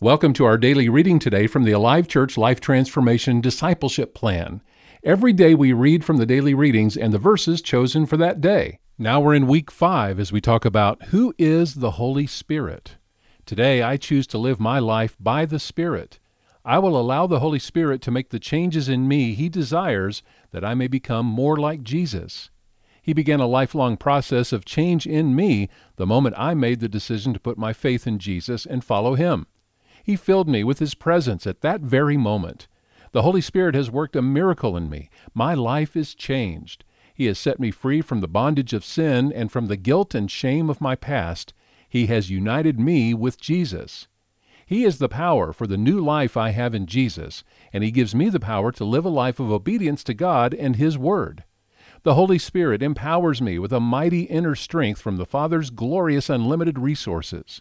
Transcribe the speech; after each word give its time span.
Welcome 0.00 0.34
to 0.34 0.44
our 0.44 0.58
daily 0.58 0.90
reading 0.90 1.18
today 1.18 1.46
from 1.46 1.64
the 1.64 1.72
Alive 1.72 2.06
Church 2.06 2.36
Life 2.36 2.60
Transformation 2.60 3.40
Discipleship 3.40 4.12
Plan. 4.12 4.60
Every 5.02 5.32
day 5.32 5.54
we 5.54 5.72
read 5.72 6.04
from 6.04 6.18
the 6.18 6.26
daily 6.26 6.52
readings 6.52 6.98
and 6.98 7.14
the 7.14 7.18
verses 7.18 7.62
chosen 7.62 8.04
for 8.04 8.18
that 8.18 8.42
day. 8.42 8.78
Now 8.98 9.20
we're 9.20 9.32
in 9.32 9.46
week 9.46 9.70
five 9.70 10.20
as 10.20 10.30
we 10.30 10.42
talk 10.42 10.66
about 10.66 11.04
who 11.04 11.32
is 11.38 11.76
the 11.76 11.92
Holy 11.92 12.26
Spirit. 12.26 12.96
Today 13.46 13.82
I 13.82 13.96
choose 13.96 14.26
to 14.26 14.38
live 14.38 14.60
my 14.60 14.78
life 14.78 15.16
by 15.18 15.46
the 15.46 15.58
Spirit. 15.58 16.18
I 16.62 16.78
will 16.78 17.00
allow 17.00 17.26
the 17.26 17.40
Holy 17.40 17.58
Spirit 17.58 18.02
to 18.02 18.10
make 18.10 18.28
the 18.28 18.38
changes 18.38 18.90
in 18.90 19.08
me 19.08 19.32
He 19.32 19.48
desires 19.48 20.22
that 20.50 20.62
I 20.62 20.74
may 20.74 20.88
become 20.88 21.24
more 21.24 21.56
like 21.56 21.82
Jesus. 21.82 22.50
He 23.00 23.14
began 23.14 23.40
a 23.40 23.46
lifelong 23.46 23.96
process 23.96 24.52
of 24.52 24.66
change 24.66 25.06
in 25.06 25.34
me 25.34 25.70
the 25.96 26.06
moment 26.06 26.34
I 26.36 26.52
made 26.52 26.80
the 26.80 26.88
decision 26.88 27.32
to 27.32 27.40
put 27.40 27.56
my 27.56 27.72
faith 27.72 28.06
in 28.06 28.18
Jesus 28.18 28.66
and 28.66 28.84
follow 28.84 29.14
Him. 29.14 29.46
He 30.06 30.14
filled 30.14 30.48
me 30.48 30.62
with 30.62 30.78
His 30.78 30.94
presence 30.94 31.48
at 31.48 31.62
that 31.62 31.80
very 31.80 32.16
moment. 32.16 32.68
The 33.10 33.22
Holy 33.22 33.40
Spirit 33.40 33.74
has 33.74 33.90
worked 33.90 34.14
a 34.14 34.22
miracle 34.22 34.76
in 34.76 34.88
me. 34.88 35.10
My 35.34 35.52
life 35.52 35.96
is 35.96 36.14
changed. 36.14 36.84
He 37.12 37.26
has 37.26 37.40
set 37.40 37.58
me 37.58 37.72
free 37.72 38.00
from 38.00 38.20
the 38.20 38.28
bondage 38.28 38.72
of 38.72 38.84
sin 38.84 39.32
and 39.32 39.50
from 39.50 39.66
the 39.66 39.76
guilt 39.76 40.14
and 40.14 40.30
shame 40.30 40.70
of 40.70 40.80
my 40.80 40.94
past. 40.94 41.54
He 41.88 42.06
has 42.06 42.30
united 42.30 42.78
me 42.78 43.14
with 43.14 43.40
Jesus. 43.40 44.06
He 44.64 44.84
is 44.84 44.98
the 44.98 45.08
power 45.08 45.52
for 45.52 45.66
the 45.66 45.76
new 45.76 45.98
life 45.98 46.36
I 46.36 46.50
have 46.50 46.72
in 46.72 46.86
Jesus, 46.86 47.42
and 47.72 47.82
He 47.82 47.90
gives 47.90 48.14
me 48.14 48.28
the 48.28 48.38
power 48.38 48.70
to 48.70 48.84
live 48.84 49.06
a 49.06 49.08
life 49.08 49.40
of 49.40 49.50
obedience 49.50 50.04
to 50.04 50.14
God 50.14 50.54
and 50.54 50.76
His 50.76 50.96
Word. 50.96 51.42
The 52.04 52.14
Holy 52.14 52.38
Spirit 52.38 52.80
empowers 52.80 53.42
me 53.42 53.58
with 53.58 53.72
a 53.72 53.80
mighty 53.80 54.22
inner 54.22 54.54
strength 54.54 55.00
from 55.00 55.16
the 55.16 55.26
Father's 55.26 55.70
glorious 55.70 56.30
unlimited 56.30 56.78
resources. 56.78 57.60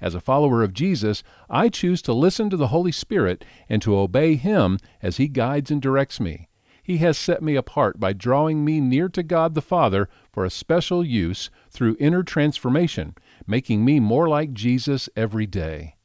As 0.00 0.14
a 0.14 0.20
follower 0.20 0.62
of 0.62 0.74
Jesus, 0.74 1.22
I 1.48 1.68
choose 1.68 2.02
to 2.02 2.12
listen 2.12 2.50
to 2.50 2.56
the 2.56 2.68
Holy 2.68 2.92
Spirit 2.92 3.44
and 3.68 3.80
to 3.82 3.96
obey 3.96 4.36
Him 4.36 4.78
as 5.02 5.16
He 5.16 5.28
guides 5.28 5.70
and 5.70 5.80
directs 5.80 6.20
me. 6.20 6.48
He 6.82 6.98
has 6.98 7.18
set 7.18 7.42
me 7.42 7.56
apart 7.56 7.98
by 7.98 8.12
drawing 8.12 8.64
me 8.64 8.80
near 8.80 9.08
to 9.08 9.24
God 9.24 9.54
the 9.54 9.60
Father 9.60 10.08
for 10.32 10.44
a 10.44 10.50
special 10.50 11.04
use 11.04 11.50
through 11.68 11.96
inner 11.98 12.22
transformation, 12.22 13.16
making 13.44 13.84
me 13.84 13.98
more 13.98 14.28
like 14.28 14.52
Jesus 14.52 15.08
every 15.16 15.46
day. 15.46 15.96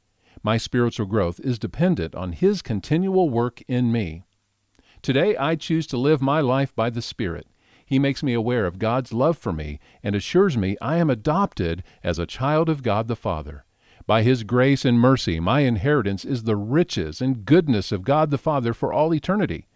My 0.41 0.57
spiritual 0.57 1.05
growth 1.05 1.39
is 1.39 1.59
dependent 1.59 2.15
on 2.15 2.31
His 2.31 2.63
continual 2.63 3.29
work 3.29 3.61
in 3.67 3.91
me. 3.91 4.23
Today 5.03 5.37
I 5.37 5.55
choose 5.55 5.85
to 5.87 5.97
live 5.97 6.19
my 6.19 6.41
life 6.41 6.75
by 6.75 6.89
the 6.89 7.01
Spirit. 7.01 7.45
He 7.85 7.99
makes 7.99 8.23
me 8.23 8.33
aware 8.33 8.65
of 8.65 8.79
God's 8.79 9.13
love 9.13 9.37
for 9.37 9.51
me 9.51 9.79
and 10.01 10.15
assures 10.15 10.57
me 10.57 10.77
I 10.81 10.97
am 10.97 11.09
adopted 11.09 11.83
as 12.03 12.17
a 12.17 12.25
child 12.25 12.69
of 12.69 12.81
God 12.81 13.07
the 13.07 13.15
Father. 13.15 13.65
By 14.07 14.23
His 14.23 14.43
grace 14.43 14.83
and 14.85 14.99
mercy, 14.99 15.39
my 15.39 15.61
inheritance 15.61 16.25
is 16.25 16.43
the 16.43 16.55
riches 16.55 17.21
and 17.21 17.45
goodness 17.45 17.91
of 17.91 18.03
God 18.03 18.31
the 18.31 18.37
Father 18.37 18.73
for 18.73 18.91
all 18.91 19.13
eternity. 19.13 19.67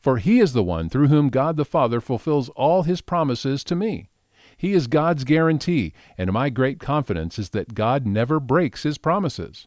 For 0.00 0.18
He 0.18 0.40
is 0.40 0.52
the 0.52 0.62
one 0.62 0.88
through 0.88 1.08
whom 1.08 1.28
God 1.28 1.56
the 1.56 1.64
Father 1.64 2.00
fulfills 2.00 2.48
all 2.50 2.82
His 2.82 3.00
promises 3.00 3.62
to 3.64 3.74
me. 3.74 4.08
He 4.56 4.72
is 4.72 4.86
God's 4.86 5.24
guarantee, 5.24 5.92
and 6.16 6.32
my 6.32 6.50
great 6.50 6.78
confidence 6.78 7.38
is 7.38 7.50
that 7.50 7.74
God 7.74 8.06
never 8.06 8.38
breaks 8.38 8.84
His 8.84 8.98
promises. 8.98 9.66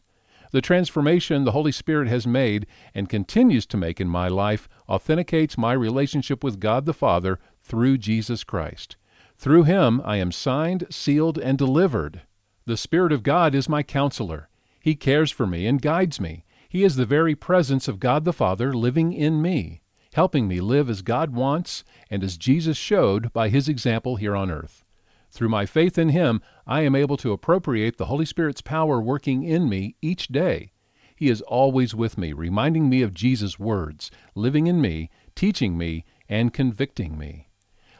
The 0.52 0.60
transformation 0.60 1.44
the 1.44 1.52
Holy 1.52 1.72
Spirit 1.72 2.08
has 2.08 2.26
made 2.26 2.66
and 2.94 3.08
continues 3.08 3.66
to 3.66 3.76
make 3.76 4.00
in 4.00 4.08
my 4.08 4.28
life 4.28 4.68
authenticates 4.88 5.58
my 5.58 5.72
relationship 5.72 6.42
with 6.42 6.60
God 6.60 6.86
the 6.86 6.94
Father 6.94 7.38
through 7.62 7.98
Jesus 7.98 8.44
Christ. 8.44 8.96
Through 9.36 9.64
Him 9.64 10.00
I 10.04 10.16
am 10.16 10.32
signed, 10.32 10.86
sealed, 10.88 11.36
and 11.38 11.58
delivered. 11.58 12.22
The 12.66 12.76
Spirit 12.76 13.12
of 13.12 13.22
God 13.22 13.54
is 13.54 13.68
my 13.68 13.84
counselor. 13.84 14.48
He 14.80 14.96
cares 14.96 15.30
for 15.30 15.46
me 15.46 15.68
and 15.68 15.80
guides 15.80 16.20
me. 16.20 16.44
He 16.68 16.82
is 16.82 16.96
the 16.96 17.06
very 17.06 17.36
presence 17.36 17.86
of 17.86 18.00
God 18.00 18.24
the 18.24 18.32
Father 18.32 18.74
living 18.74 19.12
in 19.12 19.40
me, 19.40 19.82
helping 20.14 20.48
me 20.48 20.60
live 20.60 20.90
as 20.90 21.02
God 21.02 21.30
wants 21.30 21.84
and 22.10 22.24
as 22.24 22.36
Jesus 22.36 22.76
showed 22.76 23.32
by 23.32 23.50
His 23.50 23.68
example 23.68 24.16
here 24.16 24.34
on 24.34 24.50
earth. 24.50 24.84
Through 25.30 25.50
my 25.50 25.64
faith 25.64 25.96
in 25.96 26.08
Him, 26.08 26.40
I 26.66 26.80
am 26.80 26.96
able 26.96 27.16
to 27.18 27.30
appropriate 27.30 27.98
the 27.98 28.06
Holy 28.06 28.26
Spirit's 28.26 28.62
power 28.62 29.00
working 29.00 29.44
in 29.44 29.68
me 29.68 29.94
each 30.02 30.26
day. 30.26 30.72
He 31.14 31.28
is 31.28 31.42
always 31.42 31.94
with 31.94 32.18
me, 32.18 32.32
reminding 32.32 32.88
me 32.88 33.00
of 33.00 33.14
Jesus' 33.14 33.60
words, 33.60 34.10
living 34.34 34.66
in 34.66 34.80
me, 34.80 35.08
teaching 35.36 35.78
me, 35.78 36.04
and 36.28 36.52
convicting 36.52 37.16
me. 37.16 37.45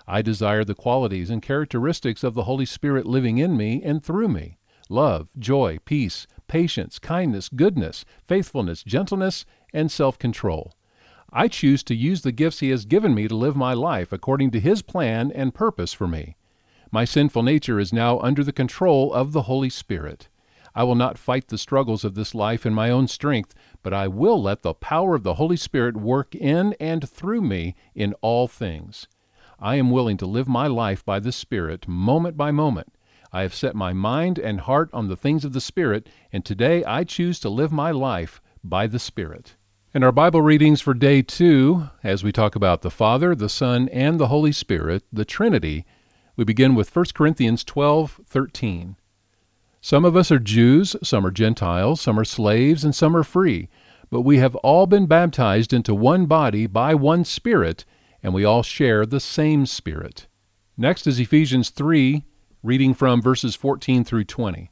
I 0.09 0.22
desire 0.22 0.65
the 0.65 0.75
qualities 0.75 1.31
and 1.31 1.43
characteristics 1.43 2.22
of 2.22 2.34
the 2.34 2.44
Holy 2.44 2.67
Spirit 2.67 3.06
living 3.06 3.39
in 3.39 3.56
me 3.56 3.83
and 3.83 4.03
through 4.05 4.28
me 4.28 4.59
love, 4.89 5.28
joy, 5.37 5.78
peace, 5.84 6.28
patience, 6.47 7.00
kindness, 7.00 7.49
goodness, 7.49 8.05
faithfulness, 8.25 8.84
gentleness, 8.84 9.44
and 9.72 9.91
self 9.91 10.19
control. 10.19 10.75
I 11.33 11.49
choose 11.49 11.83
to 11.84 11.94
use 11.94 12.22
the 12.22 12.31
gifts 12.31 12.61
He 12.61 12.71
has 12.71 12.84
given 12.84 13.15
me 13.15 13.27
to 13.27 13.34
live 13.34 13.56
my 13.56 13.75
life 13.75 14.12
according 14.12 14.53
to 14.53 14.61
His 14.61 14.81
plan 14.81 15.33
and 15.34 15.53
purpose 15.53 15.93
for 15.93 16.06
me. 16.06 16.37
My 16.93 17.05
sinful 17.05 17.43
nature 17.43 17.81
is 17.81 17.93
now 17.93 18.21
under 18.21 18.44
the 18.44 18.53
control 18.53 19.12
of 19.12 19.33
the 19.33 19.43
Holy 19.43 19.71
Spirit. 19.71 20.28
I 20.73 20.84
will 20.84 20.94
not 20.94 21.19
fight 21.19 21.49
the 21.49 21.59
struggles 21.59 22.05
of 22.05 22.15
this 22.15 22.34
life 22.34 22.65
in 22.65 22.75
my 22.75 22.91
own 22.91 23.09
strength, 23.09 23.55
but 23.83 23.93
I 23.93 24.06
will 24.06 24.41
let 24.41 24.62
the 24.62 24.75
power 24.75 25.17
of 25.17 25.25
the 25.25 25.34
Holy 25.34 25.56
Spirit 25.56 25.97
work 25.97 26.34
in 26.34 26.75
and 26.78 27.09
through 27.09 27.41
me 27.41 27.75
in 27.94 28.15
all 28.21 28.47
things. 28.47 29.09
I 29.59 29.77
am 29.77 29.91
willing 29.91 30.19
to 30.19 30.27
live 30.27 30.49
my 30.49 30.67
life 30.67 31.03
by 31.03 31.19
the 31.19 31.33
Spirit, 31.33 31.89
moment 31.89 32.37
by 32.37 32.50
moment. 32.50 32.93
I 33.33 33.41
have 33.41 33.55
set 33.55 33.75
my 33.75 33.94
mind 33.94 34.39
and 34.39 34.61
heart 34.61 34.91
on 34.93 35.09
the 35.09 35.17
things 35.17 35.47
of 35.47 35.55
the 35.55 35.62
Spirit, 35.62 36.09
and 36.31 36.44
today 36.44 36.84
I 36.84 37.05
choose 37.05 37.41
to 37.41 37.49
live 37.49 37.72
my 37.72 37.91
life 37.91 38.43
by 38.62 38.87
the 38.87 38.99
Spirit. 38.99 39.56
In 39.94 40.03
our 40.03 40.12
Bible 40.12 40.43
readings 40.43 40.83
for 40.83 40.93
day 40.93 41.22
two, 41.22 41.89
as 42.05 42.22
we 42.22 42.33
talk 42.33 42.55
about 42.55 42.83
the 42.83 42.91
Father, 42.91 43.34
the 43.34 43.49
Son, 43.49 43.89
and 43.89 44.21
the 44.21 44.27
Holy 44.27 44.53
Spirit, 44.53 45.05
the 45.11 45.25
Trinity, 45.25 45.87
we 46.37 46.44
begin 46.44 46.75
with 46.75 46.94
1 46.94 47.06
Corinthians 47.15 47.65
12 47.65 48.21
13. 48.27 48.97
Some 49.81 50.05
of 50.05 50.17
us 50.17 50.31
are 50.31 50.38
Jews, 50.38 50.97
some 51.03 51.25
are 51.25 51.31
Gentiles, 51.31 52.03
some 52.03 52.19
are 52.19 52.27
slaves, 52.27 52.84
and 52.84 52.94
some 52.94 53.17
are 53.17 53.25
free, 53.25 53.71
but 54.11 54.21
we 54.21 54.37
have 54.37 54.55
all 54.56 54.87
been 54.87 55.06
baptized 55.06 55.73
into 55.73 55.94
one 55.94 56.27
body 56.27 56.67
by 56.67 56.94
one 56.94 57.25
Spirit 57.25 57.87
and 58.22 58.34
we 58.34 58.44
all 58.44 58.62
share 58.62 59.06
the 59.06 59.21
same 59.21 59.66
Spirit. 59.66 60.27
Next 60.77 61.06
is 61.06 61.19
Ephesians 61.19 61.71
3, 61.71 62.25
reading 62.62 62.94
from 62.94 63.22
verses 63.22 63.54
14 63.54 64.04
through 64.04 64.25
20. 64.25 64.71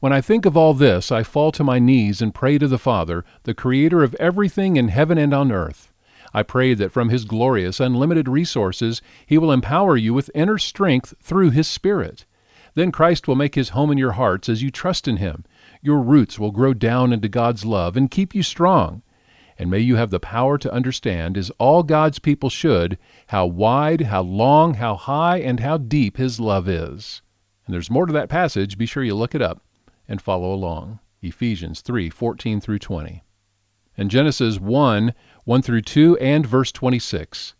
When 0.00 0.12
I 0.12 0.20
think 0.20 0.44
of 0.44 0.56
all 0.56 0.74
this, 0.74 1.10
I 1.10 1.22
fall 1.22 1.52
to 1.52 1.64
my 1.64 1.78
knees 1.78 2.20
and 2.20 2.34
pray 2.34 2.58
to 2.58 2.68
the 2.68 2.78
Father, 2.78 3.24
the 3.44 3.54
Creator 3.54 4.02
of 4.02 4.14
everything 4.16 4.76
in 4.76 4.88
heaven 4.88 5.18
and 5.18 5.32
on 5.32 5.50
earth. 5.50 5.92
I 6.34 6.42
pray 6.42 6.74
that 6.74 6.92
from 6.92 7.10
His 7.10 7.24
glorious, 7.24 7.78
unlimited 7.78 8.28
resources, 8.28 9.00
He 9.24 9.38
will 9.38 9.52
empower 9.52 9.96
you 9.96 10.12
with 10.12 10.30
inner 10.34 10.58
strength 10.58 11.14
through 11.22 11.50
His 11.50 11.68
Spirit. 11.68 12.26
Then 12.74 12.90
Christ 12.90 13.28
will 13.28 13.36
make 13.36 13.54
His 13.54 13.70
home 13.70 13.92
in 13.92 13.98
your 13.98 14.12
hearts 14.12 14.48
as 14.48 14.62
you 14.62 14.70
trust 14.70 15.06
in 15.06 15.18
Him. 15.18 15.44
Your 15.80 16.00
roots 16.00 16.38
will 16.38 16.50
grow 16.50 16.74
down 16.74 17.12
into 17.12 17.28
God's 17.28 17.64
love 17.64 17.96
and 17.96 18.10
keep 18.10 18.34
you 18.34 18.42
strong 18.42 19.02
and 19.58 19.70
may 19.70 19.78
you 19.78 19.96
have 19.96 20.10
the 20.10 20.20
power 20.20 20.58
to 20.58 20.72
understand, 20.72 21.36
as 21.36 21.50
all 21.58 21.82
God's 21.82 22.18
people 22.18 22.50
should, 22.50 22.98
how 23.28 23.46
wide, 23.46 24.02
how 24.02 24.22
long, 24.22 24.74
how 24.74 24.96
high, 24.96 25.38
and 25.38 25.60
how 25.60 25.76
deep 25.76 26.16
His 26.16 26.40
love 26.40 26.68
is. 26.68 27.22
And 27.66 27.74
there's 27.74 27.90
more 27.90 28.06
to 28.06 28.12
that 28.12 28.28
passage. 28.28 28.76
Be 28.76 28.86
sure 28.86 29.04
you 29.04 29.14
look 29.14 29.34
it 29.34 29.42
up 29.42 29.62
and 30.08 30.20
follow 30.20 30.52
along. 30.52 30.98
Ephesians 31.22 31.80
3 31.80 32.10
14 32.10 32.60
through 32.60 32.78
20. 32.78 33.22
And 33.96 34.10
Genesis 34.10 34.58
1 34.58 35.14
1 35.44 35.62
through 35.62 35.82
2 35.82 36.18
and 36.18 36.46
verse 36.46 36.72
26. 36.72 37.54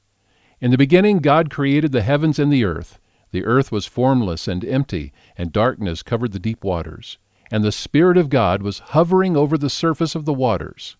In 0.60 0.70
the 0.70 0.78
beginning, 0.78 1.18
God 1.18 1.50
created 1.50 1.92
the 1.92 2.02
heavens 2.02 2.38
and 2.38 2.52
the 2.52 2.64
earth. 2.64 2.98
The 3.30 3.44
earth 3.44 3.72
was 3.72 3.86
formless 3.86 4.46
and 4.48 4.64
empty, 4.64 5.12
and 5.36 5.52
darkness 5.52 6.02
covered 6.02 6.32
the 6.32 6.38
deep 6.38 6.64
waters. 6.64 7.18
And 7.50 7.62
the 7.62 7.72
Spirit 7.72 8.16
of 8.16 8.30
God 8.30 8.62
was 8.62 8.78
hovering 8.78 9.36
over 9.36 9.58
the 9.58 9.70
surface 9.70 10.14
of 10.14 10.24
the 10.24 10.34
waters. 10.34 10.96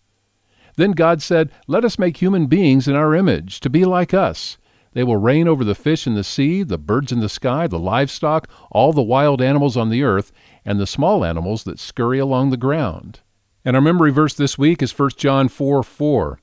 Then 0.76 0.92
God 0.92 1.22
said, 1.22 1.50
Let 1.66 1.84
us 1.84 1.98
make 1.98 2.16
human 2.16 2.46
beings 2.46 2.88
in 2.88 2.94
our 2.94 3.14
image, 3.14 3.60
to 3.60 3.70
be 3.70 3.84
like 3.84 4.12
us. 4.12 4.58
They 4.92 5.04
will 5.04 5.16
reign 5.16 5.48
over 5.48 5.64
the 5.64 5.74
fish 5.74 6.06
in 6.06 6.14
the 6.14 6.24
sea, 6.24 6.62
the 6.62 6.78
birds 6.78 7.10
in 7.10 7.20
the 7.20 7.28
sky, 7.28 7.66
the 7.66 7.78
livestock, 7.78 8.48
all 8.70 8.92
the 8.92 9.02
wild 9.02 9.42
animals 9.42 9.76
on 9.76 9.90
the 9.90 10.04
earth, 10.04 10.32
and 10.64 10.78
the 10.78 10.86
small 10.86 11.24
animals 11.24 11.64
that 11.64 11.80
scurry 11.80 12.18
along 12.18 12.50
the 12.50 12.56
ground. 12.56 13.20
And 13.64 13.76
our 13.76 13.82
memory 13.82 14.12
verse 14.12 14.34
this 14.34 14.56
week 14.56 14.82
is 14.82 14.96
1 14.96 15.10
John 15.16 15.48
4 15.48 15.82
4. 15.82 16.38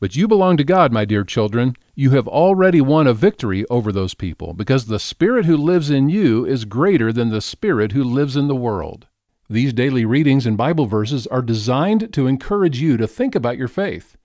But 0.00 0.16
you 0.16 0.28
belong 0.28 0.58
to 0.58 0.64
God, 0.64 0.92
my 0.92 1.06
dear 1.06 1.24
children. 1.24 1.76
You 1.94 2.10
have 2.10 2.28
already 2.28 2.80
won 2.80 3.06
a 3.06 3.14
victory 3.14 3.64
over 3.70 3.90
those 3.90 4.12
people, 4.12 4.52
because 4.52 4.86
the 4.86 4.98
Spirit 4.98 5.46
who 5.46 5.56
lives 5.56 5.88
in 5.88 6.10
you 6.10 6.44
is 6.44 6.66
greater 6.66 7.12
than 7.12 7.30
the 7.30 7.40
Spirit 7.40 7.92
who 7.92 8.04
lives 8.04 8.36
in 8.36 8.48
the 8.48 8.56
world. 8.56 9.06
These 9.54 9.72
daily 9.72 10.04
readings 10.04 10.46
and 10.46 10.56
Bible 10.56 10.86
verses 10.86 11.28
are 11.28 11.40
designed 11.40 12.12
to 12.12 12.26
encourage 12.26 12.80
you 12.80 12.96
to 12.96 13.06
think 13.06 13.36
about 13.36 13.56
your 13.56 13.68
faith. 13.68 14.16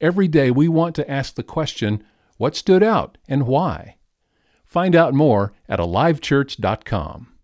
Every 0.00 0.28
day 0.28 0.50
we 0.50 0.66
want 0.66 0.94
to 0.94 1.10
ask 1.10 1.34
the 1.34 1.42
question, 1.42 2.02
what 2.38 2.56
stood 2.56 2.82
out 2.82 3.18
and 3.28 3.46
why? 3.46 3.96
Find 4.64 4.96
out 4.96 5.12
more 5.12 5.52
at 5.68 5.78
alivechurch.com. 5.78 7.37